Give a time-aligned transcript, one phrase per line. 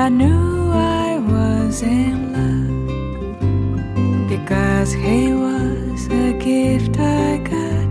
[0.00, 2.88] I knew I was in love
[4.30, 7.86] because he was a gift I got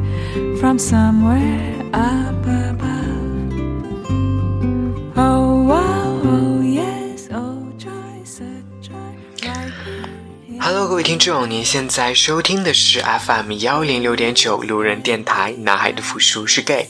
[0.59, 3.53] from somewhere up above.
[5.15, 9.13] Oh, wow, oh, yes, oh, joy, such joy.
[9.43, 9.71] Like
[10.59, 16.87] Hello，各位听众，您现在收听的是 FM 幺零六点九路人电台，男孩的复数是 gay。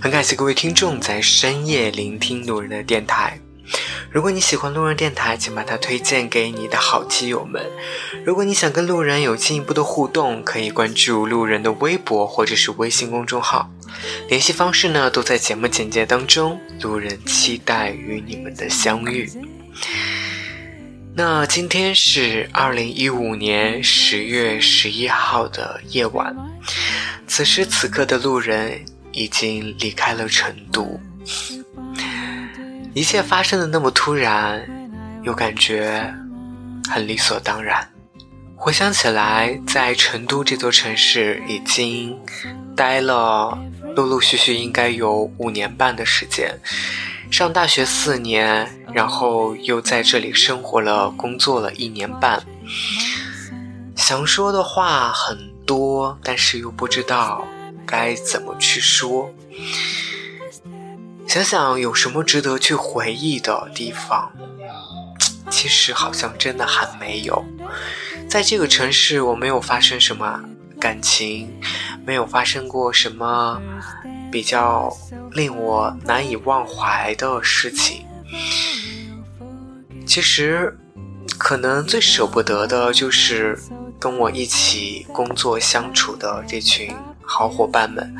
[0.00, 3.38] 很感谢各位听众在深夜聆听路人的电台。
[4.12, 7.64] 如果你喜欢路人电台，请把它推荐给你的好基友们。
[8.26, 13.70] 如果你想跟路人有进一步的互动，可以关注路人的微博或者是微信公众号，
[14.28, 16.60] 联系方式呢都在节目简介当中。
[16.82, 19.30] 路人期待与你们的相遇。
[21.14, 26.36] 那今天是二零一五年十月十一号的夜晚，
[27.26, 31.00] 此时此刻的路人已经离开了成都，
[32.94, 34.68] 一切发生的那么突然，
[35.22, 36.14] 又感觉
[36.90, 37.88] 很理所当然。
[38.54, 42.16] 回想起来，在成都这座城市已经
[42.76, 43.58] 待了
[43.96, 46.54] 陆陆续续应该有五年半的时间。
[47.30, 52.42] 上大学四年，然后又在这里生活了、工作了一年半。
[53.96, 57.44] 想说的话很多，但是又不知道
[57.86, 59.32] 该怎么去说。
[61.32, 64.30] 想想有什么值得去回忆的地方，
[65.48, 67.42] 其实好像真的还没有。
[68.28, 70.44] 在这个城市，我没有发生什么
[70.78, 71.50] 感情，
[72.04, 73.58] 没有发生过什么
[74.30, 74.94] 比较
[75.30, 78.04] 令我难以忘怀的事情。
[80.06, 80.78] 其实，
[81.38, 83.58] 可能最舍不得的就是
[83.98, 88.14] 跟我一起工作相处的这群好伙伴们，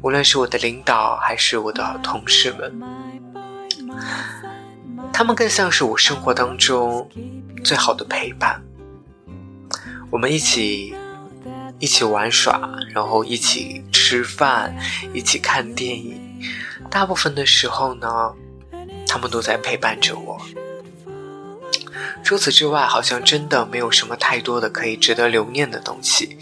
[0.00, 2.82] 无论是我的领导还是我的同事们，
[5.12, 7.08] 他们更像是我生活当中
[7.64, 8.62] 最好的陪伴。
[10.10, 10.94] 我们一起
[11.80, 14.76] 一起玩耍，然后一起吃饭，
[15.12, 16.20] 一起看电影。
[16.88, 18.32] 大部分的时候呢，
[19.06, 20.40] 他们都在陪伴着我。
[22.22, 26.38] 除此之外，好像真的没有什么太多的可以值得留念的东西。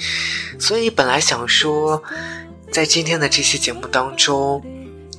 [0.59, 2.03] 所以本来想说，
[2.72, 4.62] 在今天的这期节目当中，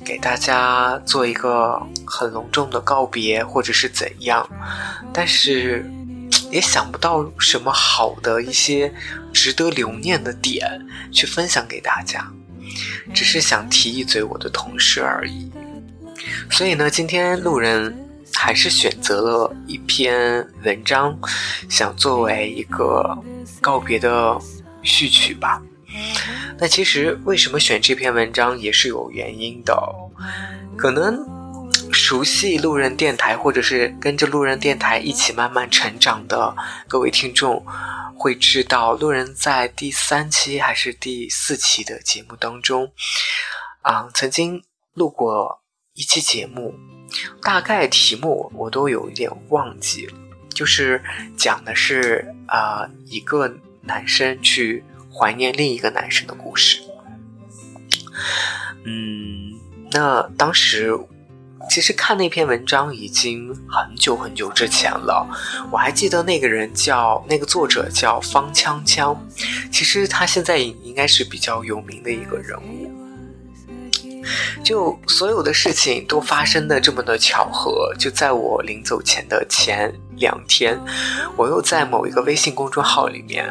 [0.04, 4.48] 给大家做一个很隆重的告别，或者是怎样，
[5.12, 5.84] 但是。
[6.50, 8.92] 也想不到什么好的一些
[9.34, 10.66] 值得留念的点
[11.12, 12.26] 去分享给大家，
[13.12, 15.50] 只是想提一嘴我的同事而已。
[16.50, 17.94] 所以呢，今天路人
[18.32, 21.18] 还是选择了一篇文章，
[21.68, 23.16] 想作为一个
[23.60, 24.38] 告别的
[24.82, 25.62] 序曲吧。
[26.58, 29.74] 那其实为什么选这篇文章也是有原因的，
[30.76, 31.38] 可能。
[31.90, 36.54] 熟悉路人电台，或者是跟着路人电台一起慢慢成长的
[36.86, 37.64] 各位听众，
[38.14, 42.92] 会知道路人在第三期还是第四期的节目当中，
[43.80, 45.62] 啊，曾经录过
[45.94, 46.74] 一期节目，
[47.40, 50.14] 大概题目我都有一点忘记了，
[50.50, 51.02] 就是
[51.38, 56.80] 讲的是啊一个男生去怀念另一个男生的故事。
[58.84, 59.52] 嗯，
[59.92, 60.98] 那当时。
[61.70, 65.28] 其实看那篇文章已经很久很久之前了，
[65.70, 69.14] 我还记得那个人叫那个作者叫方锵锵，
[69.70, 72.90] 其实他现在应该是比较有名的一个人物。
[74.64, 80.78] 就所有的事情都发生的这么的巧合，就在我临走前的前两天，
[81.36, 83.46] 我又在某一个微信公众号里面，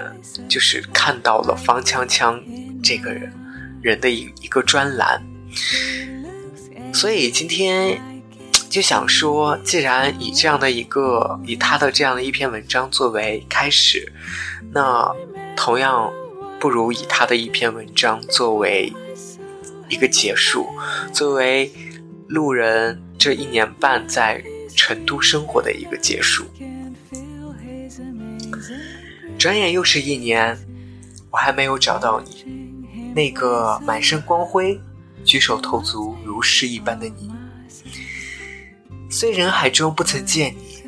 [0.50, 2.42] 就是看到了方锵锵
[2.84, 3.34] 这个人
[3.82, 5.22] 人的一一个专栏。
[6.94, 8.02] 所以今天
[8.70, 14.12] 就想说，既然以这样的一个以他的这样的一篇文章作为开始，
[14.72, 15.12] 那
[15.56, 16.12] 同样
[16.60, 18.92] 不如以他的一篇文章作为
[19.90, 20.68] 一个结束，
[21.14, 21.72] 作为
[22.28, 24.44] 路人这一年半在
[24.78, 26.46] 成都生活的一个结束。
[29.38, 30.58] 转眼又是一年，
[31.32, 32.46] 我还没有找到你，
[33.14, 34.80] 那个满身光辉。
[35.26, 37.30] 举手投足如诗一般的你，
[39.10, 40.82] 虽人海中不曾见你，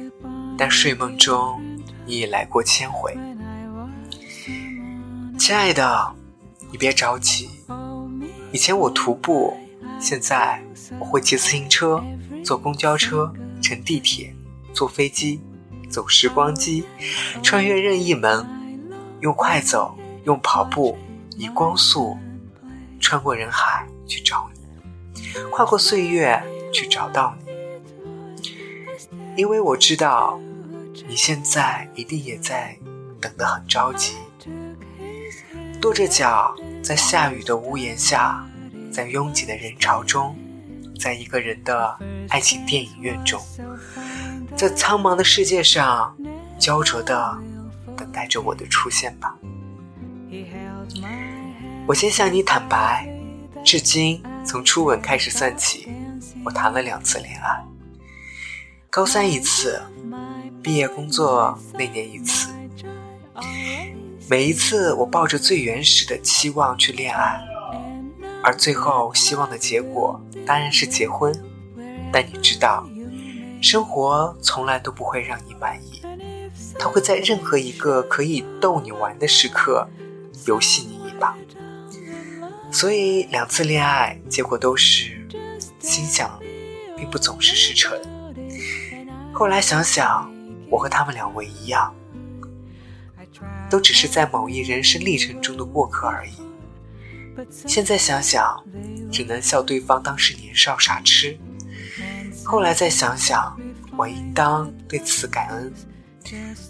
[0.58, 1.62] 但睡梦中
[2.06, 3.18] 你已来过千回。
[5.38, 6.16] 亲爱的，
[6.72, 7.50] 你别着急，
[8.54, 9.58] 以前我徒步，
[10.00, 10.64] 现在
[11.00, 12.02] 我会骑自行车、
[12.42, 14.34] 坐公交车、乘地铁、
[14.74, 15.40] 坐飞机、
[15.90, 16.84] 走时光机，
[17.44, 18.46] 穿越任意门，
[19.22, 20.98] 用快走，用跑步，
[21.38, 22.18] 以光速
[23.00, 23.86] 穿过人海。
[24.10, 24.50] 去找
[25.14, 26.42] 你，跨过岁月
[26.74, 27.46] 去找到你。
[29.38, 30.40] 因为我知道，
[31.08, 32.76] 你现在一定也在
[33.22, 34.16] 等得很着急，
[35.80, 38.44] 跺着脚在下雨的屋檐下，
[38.92, 40.36] 在拥挤的人潮中，
[41.00, 41.98] 在一个人的
[42.28, 43.42] 爱情电影院中，
[44.56, 46.14] 在苍茫的世界上，
[46.60, 47.38] 焦灼的
[47.96, 49.34] 等待着我的出现吧。
[51.88, 53.08] 我先向你坦白，
[53.64, 55.88] 至今从初吻开始算起，
[56.44, 57.64] 我谈了两次恋爱。
[58.90, 59.82] 高三一次，
[60.62, 62.50] 毕业工作那年一次。
[64.30, 67.42] 每一次我抱着最原始的期望去恋爱，
[68.44, 71.34] 而最后希望的结果当然是结婚。
[72.12, 72.90] 但你知道，
[73.62, 76.02] 生活从来都不会让你满意，
[76.80, 79.88] 它会在任何一个可以逗你玩的时刻，
[80.48, 81.38] 游戏你一把。
[82.72, 85.28] 所以两次恋爱结果都是
[85.80, 86.40] 心想，
[86.98, 88.00] 并不总是实诚。
[89.32, 90.32] 后来想想，
[90.70, 91.94] 我和他们两位一样，
[93.70, 96.34] 都只是在某一人生历程中的过客而已。
[97.50, 98.64] 现在想想，
[99.12, 101.38] 只能笑对方当时年少傻痴。
[102.44, 103.56] 后来再想想，
[103.98, 105.74] 我应当对此感恩。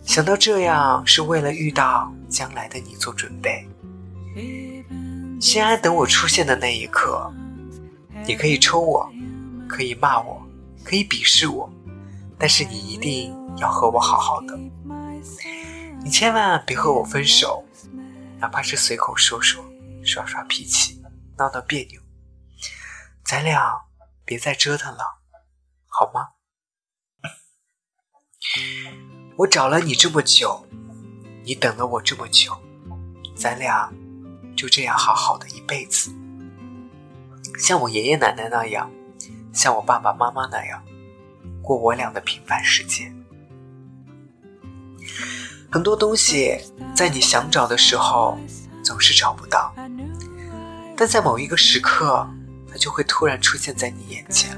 [0.05, 3.67] 想到这样是为了遇到将来的你做准备。
[5.39, 7.31] 心安等我出现的那一刻，
[8.25, 9.09] 你可以抽我，
[9.67, 10.41] 可以骂我，
[10.83, 11.71] 可以鄙视我，
[12.37, 14.59] 但是你一定要和我好好的。
[16.03, 17.63] 你千万别和我分手，
[18.39, 19.63] 哪怕是随口说说，
[20.09, 20.99] 耍耍脾气，
[21.37, 22.01] 闹闹别扭，
[23.23, 23.79] 咱俩
[24.25, 25.03] 别再折腾了，
[25.85, 26.29] 好吗？
[29.37, 30.65] 我找了你这么久，
[31.43, 32.59] 你等了我这么久，
[33.35, 33.93] 咱俩。
[34.57, 36.11] 就这样好好的一辈子，
[37.57, 38.91] 像我爷爷奶奶那样，
[39.53, 40.83] 像我爸爸妈妈那样，
[41.61, 43.09] 过我俩的平凡世界。
[45.71, 46.59] 很多东西
[46.93, 48.37] 在你想找的时候
[48.89, 49.71] 总是找不到，
[50.97, 52.27] 但在某一个时刻，
[52.67, 54.49] 它就会突然出现在你眼前。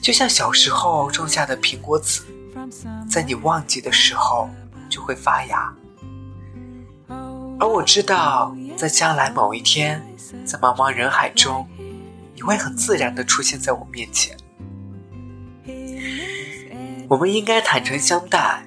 [0.00, 2.24] 就像小时候种下的苹果籽，
[3.06, 4.48] 在你忘记的时候
[4.88, 5.70] 就会发芽。
[7.60, 10.02] 而我知道，在将来某一天，
[10.46, 11.68] 在茫茫人海中，
[12.34, 14.34] 你会很自然的出现在我面前。
[17.10, 18.64] 我们应该坦诚相待，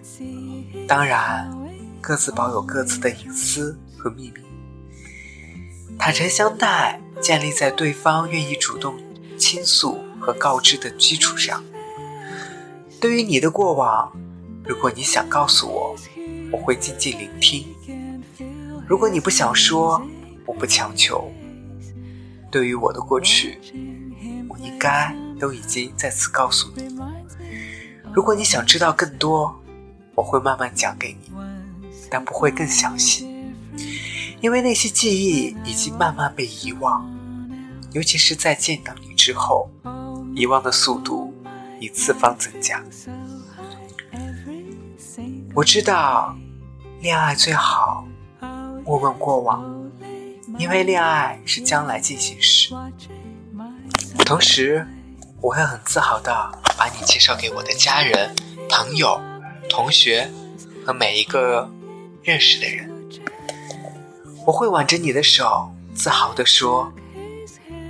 [0.88, 1.51] 当然，
[2.00, 3.75] 各自保有各自的隐私
[4.06, 4.42] 和秘密。
[5.98, 8.96] 坦诚相待，建立在对方愿意主动
[9.36, 11.63] 倾诉和告知的基础上。
[13.02, 14.12] 对于你的过往，
[14.63, 15.96] 如果你想告诉我，
[16.52, 17.66] 我会静静聆听。
[18.88, 20.00] 如果你不想说，
[20.46, 21.31] 我不强求。
[22.51, 23.58] 对于我的过去，
[24.48, 26.96] 我应该都已经在此告诉你。
[28.13, 29.60] 如果你想知道更多，
[30.13, 31.31] 我会慢慢讲给你，
[32.08, 33.28] 但不会更详细，
[34.42, 37.10] 因为那些记忆已经慢慢被遗忘。
[37.94, 39.70] 尤其是在见到你之后，
[40.36, 41.34] 遗忘的速度
[41.80, 42.84] 以次方增加。
[45.54, 46.36] 我知道，
[47.00, 48.06] 恋爱最好。
[48.86, 49.63] 莫问过往，
[50.60, 52.75] 因为恋爱是将来进行时。
[54.25, 54.86] 同时，
[55.42, 56.32] 我会很自豪的
[56.77, 58.36] 把你介绍给我的家人、
[58.70, 59.20] 朋友、
[59.70, 60.30] 同学
[60.86, 61.72] 和每一个
[62.22, 62.92] 认识的人。
[64.46, 66.94] 我会挽着你的手，自豪的说：“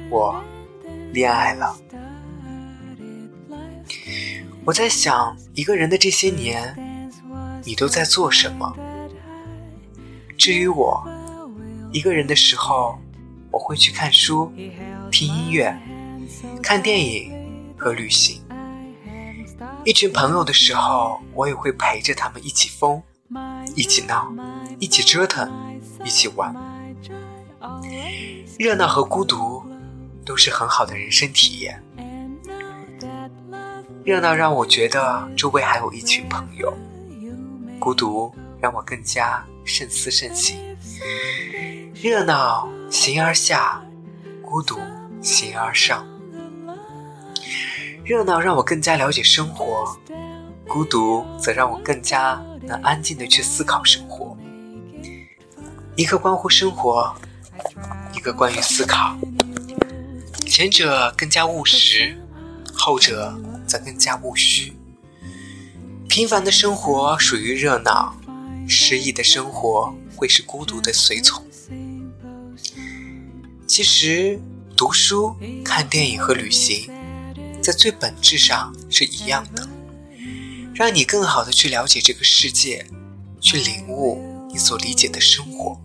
[0.09, 0.41] 我
[1.11, 1.75] 恋爱了。”
[4.63, 6.73] 我在想，一个人的这些年，
[7.65, 8.73] 你都在做什么？
[10.37, 11.05] 至于我，
[11.91, 12.97] 一个人的时候，
[13.51, 14.49] 我会去看书、
[15.11, 15.77] 听音乐、
[16.63, 17.33] 看电影
[17.77, 18.39] 和旅行；
[19.83, 23.03] 一群朋友的时候，我也会陪着他们一起疯、
[23.75, 24.33] 一起闹、
[24.79, 25.51] 一起折腾、
[26.05, 26.55] 一起玩。
[28.57, 29.61] 热闹和孤独
[30.23, 31.83] 都是很好的人生体验。
[34.05, 36.73] 热闹让我觉得周围还有一群朋友，
[37.79, 39.45] 孤独让我更加。
[39.67, 40.77] 慎思慎行，
[41.95, 43.83] 热闹形而下，
[44.39, 44.77] 孤独
[45.23, 46.05] 形而上。
[48.03, 49.97] 热闹让我更加了解生活，
[50.67, 54.34] 孤独则让我更加能安静的去思考生活。
[55.97, 57.15] 一个关乎生活，
[58.13, 59.17] 一个关于思考。
[60.45, 62.17] 前者更加务实，
[62.73, 63.33] 后者
[63.65, 64.73] 则更加务虚。
[66.09, 68.15] 平凡的生活属于热闹。
[68.67, 71.45] 失意的生活会是孤独的随从。
[73.67, 74.39] 其实，
[74.75, 76.91] 读书、看电影和旅行，
[77.61, 79.69] 在最本质上是一样的，
[80.73, 82.87] 让你更好的去了解这个世界，
[83.39, 85.79] 去领悟你所理解的生活。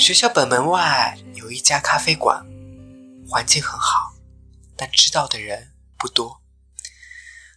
[0.00, 2.42] 学校本门外有一家咖啡馆，
[3.28, 4.14] 环境很好，
[4.74, 6.40] 但知道的人不多，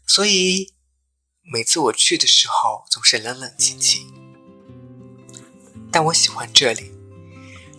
[0.05, 0.73] 所以
[1.41, 4.13] 每次我去的时候总是冷冷清清。
[5.89, 6.91] 但我喜欢这里。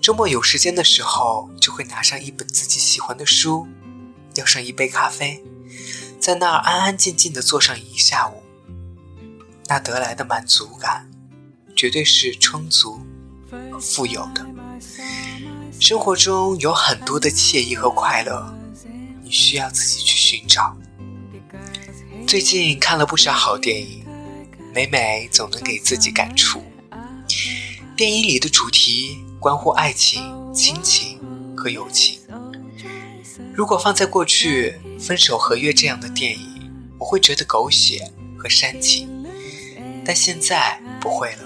[0.00, 3.68] 周末有时间的时候，就会拿上一本自己喜欢的书，
[4.36, 5.44] 要上一杯咖啡，
[6.18, 8.42] 在那儿安安静静的坐上一下午。
[9.66, 11.10] 那得来的满足感，
[11.76, 12.98] 绝对是充足
[13.80, 14.46] 富有的。
[15.80, 18.54] 生活中有很多的惬意和快乐，
[19.22, 20.76] 你需要自己去寻找。
[22.26, 24.04] 最近看了不少好电影，
[24.72, 26.62] 每每总能给自己感触。
[27.96, 29.24] 电影里的主题。
[29.44, 31.20] 关乎爱情、亲情
[31.54, 32.18] 和友情。
[33.52, 39.06] 如果放在过去，《分手合约》这样的电影，我会觉得狗血和煽情。
[40.02, 41.42] 但现在不会了，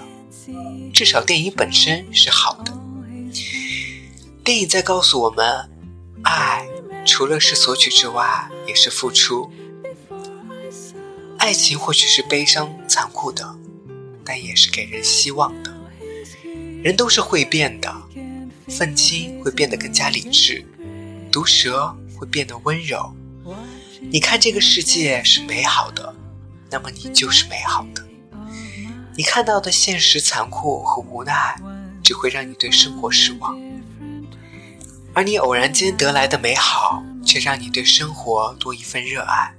[0.93, 2.77] 至少电影本身是好的。
[4.43, 5.69] 电影在告诉我们，
[6.23, 6.67] 爱
[7.05, 9.51] 除了是索取之外，也是付出。
[11.37, 13.55] 爱情或许是悲伤、残酷的，
[14.25, 15.73] 但也是给人希望的。
[16.83, 17.93] 人都是会变的，
[18.67, 20.65] 愤青会变得更加理智，
[21.31, 23.13] 毒蛇会变得温柔。
[24.11, 26.15] 你看这个世界是美好的，
[26.69, 28.05] 那么你就是美好的。
[29.19, 31.53] 你看到的现实残酷和无奈，
[32.01, 33.53] 只会让你对生活失望。
[35.13, 39.53] 而你偶然间得来的美好，却让你对生活多一份热爱。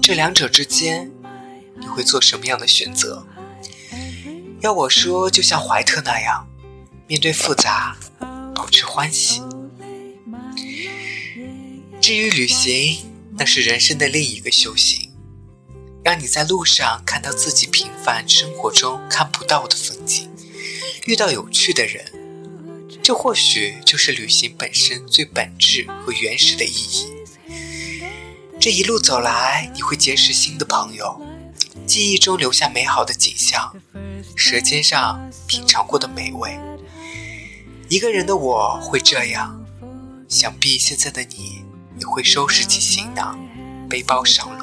[0.00, 1.10] 这两者之间，
[1.80, 3.26] 你会做什么样的选择？
[4.60, 6.46] 要我说，就像怀特那样，
[7.08, 7.96] 面对复杂，
[8.54, 9.42] 保持欢喜。
[12.00, 15.09] 至于旅行，那是人生的另一个修行，
[16.02, 20.30] 让你在路上看到自己平凡生活中看不到的风景，
[21.06, 22.04] 遇到有趣的人，
[23.02, 27.12] 这或许就是旅行本身最本质和原始的意义。
[28.58, 31.20] 这一路走来，你会结识新的朋友，
[31.86, 33.74] 记忆中留下美好的景象。
[34.36, 36.58] 舌尖上品尝过的美味，
[37.90, 39.62] 一个人的我会这样，
[40.28, 41.64] 想必现在的你
[41.98, 43.38] 也会收拾起行囊，
[43.88, 44.59] 背包上路。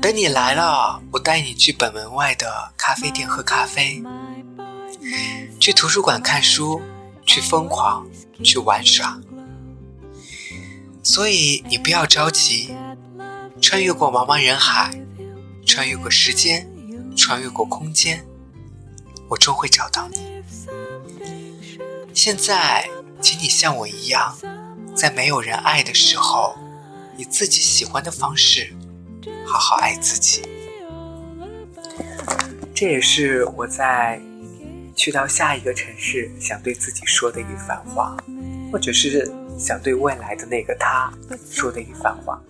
[0.00, 4.02] 等你来了，我带你去本门外的咖啡店喝咖啡，
[5.60, 6.80] 去图书馆看书，
[7.26, 8.06] 去疯狂，
[8.44, 9.20] 去玩耍。
[11.02, 12.74] 所以你不要着急，
[13.60, 14.92] 穿越过茫茫人海。
[15.66, 16.66] 穿越过时间，
[17.14, 18.24] 穿越过空间，
[19.28, 20.42] 我终会找到你。
[22.14, 22.88] 现在，
[23.20, 24.34] 请你像我一样，
[24.94, 26.56] 在没有人爱的时候，
[27.18, 28.74] 以自己喜欢的方式，
[29.50, 30.42] 好好爱自己。
[32.74, 34.20] 这也是我在
[34.94, 38.16] 去到下一个城市想对自己说的一番话，
[38.70, 39.28] 或者是
[39.58, 41.12] 想对未来的那个他
[41.50, 42.40] 说的一番话。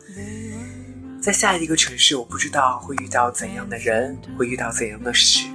[1.23, 5.47] 在下一个城市，我不知道会遇到怎样的人，会遇到怎样的事，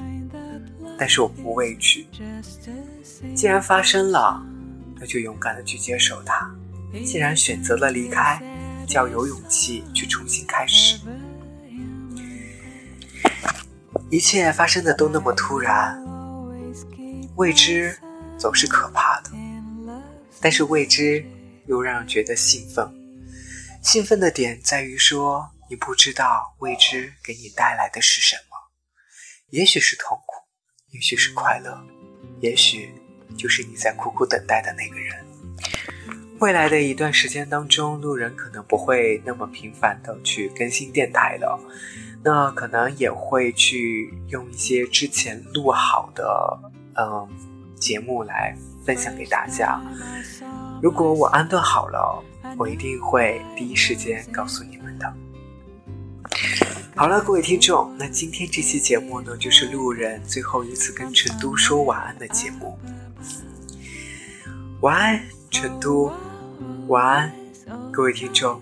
[0.98, 2.08] 但是我不畏惧。
[3.36, 4.44] 既然发生了，
[5.00, 6.50] 那就勇敢的去接受它。
[7.06, 8.40] 既然选择了离开，
[8.88, 11.00] 就要有勇气去重新开始。
[14.10, 16.00] 一切发生的都那么突然，
[17.36, 17.98] 未知
[18.38, 19.32] 总是可怕的，
[20.40, 21.26] 但是未知
[21.68, 22.88] 又让人觉得兴奋。
[23.82, 25.50] 兴奋的点在于说。
[25.70, 28.56] 你不知道未知给你带来的是什么，
[29.50, 30.44] 也许是痛苦，
[30.92, 31.84] 也许是快乐，
[32.42, 32.94] 也许
[33.36, 35.26] 就是你在苦苦等待的那个人。
[36.44, 41.58] 未来的一段时间当中，路人可能不会那么频繁的去更新电台了，
[42.22, 46.60] 那可能也会去用一些之前录好的
[46.96, 47.26] 嗯
[47.78, 48.54] 节目来
[48.86, 49.82] 分享给大家。
[50.82, 52.22] 如果我安顿好了，
[52.58, 55.14] 我一定会第一时间告诉你们的。
[56.94, 62.78] 好了，各位听众，那今天这期节目呢，就是路人最后一次跟成都说晚安的节目。
[64.82, 66.12] 晚安，成都，
[66.88, 67.34] 晚安，
[67.92, 68.60] 各位听众，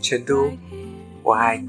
[0.00, 0.50] 成都，
[1.22, 1.68] 我爱你。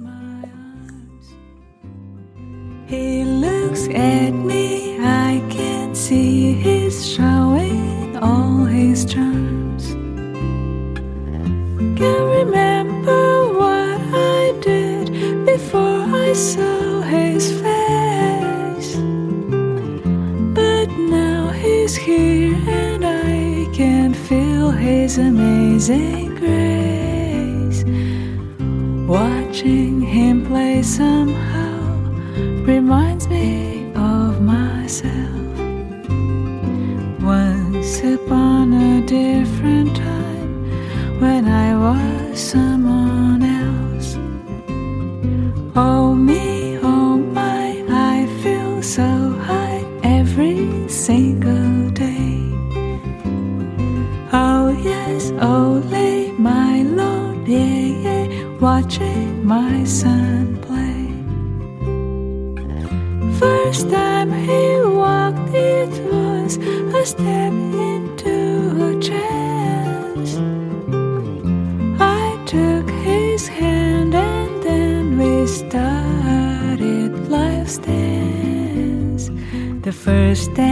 [38.04, 40.70] upon a different time
[41.22, 42.83] when I was some
[80.04, 80.63] first day.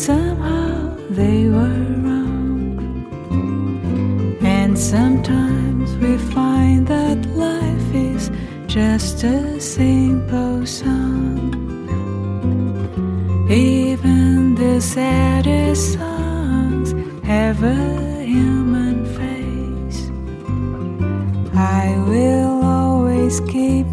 [0.00, 2.80] somehow they were wrong.
[4.40, 8.30] And sometimes we find that life is
[8.66, 11.52] just a simple song.
[13.50, 20.00] Even the saddest songs have a human face.
[21.52, 23.89] I will always keep